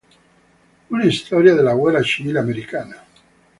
[0.89, 3.03] Una storia della guerra civile americana.